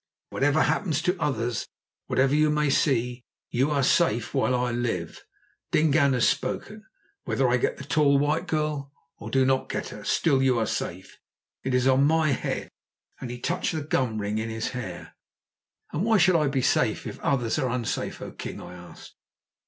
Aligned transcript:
Whatever 0.31 0.63
happens 0.63 0.99
to 1.03 1.21
others, 1.21 1.67
whatever 2.07 2.33
you 2.33 2.49
may 2.49 2.71
see, 2.71 3.21
you 3.51 3.69
are 3.69 3.83
safe 3.83 4.33
while 4.33 4.55
I 4.55 4.71
live. 4.71 5.23
Dingaan 5.71 6.13
has 6.13 6.27
spoken. 6.27 6.85
Whether 7.25 7.47
I 7.47 7.57
get 7.57 7.77
the 7.77 7.83
tall 7.83 8.17
white 8.17 8.47
girl, 8.47 8.91
or 9.19 9.29
do 9.29 9.45
not 9.45 9.69
get 9.69 9.89
her, 9.89 10.03
still 10.03 10.41
you 10.41 10.57
are 10.57 10.65
safe; 10.65 11.19
it 11.61 11.75
is 11.75 11.85
on 11.85 12.05
my 12.07 12.31
head," 12.31 12.71
and 13.19 13.29
he 13.29 13.39
touched 13.39 13.73
the 13.75 13.83
gum 13.83 14.17
ring 14.17 14.39
in 14.39 14.49
his 14.49 14.69
hair. 14.69 15.15
"And 15.91 16.03
why 16.03 16.17
should 16.17 16.35
I 16.35 16.47
be 16.47 16.63
safe 16.63 17.05
if 17.05 17.19
others 17.19 17.59
are 17.59 17.69
unsafe, 17.69 18.23
O 18.23 18.31
king?" 18.31 18.59
I 18.59 18.73
asked. 18.73 19.13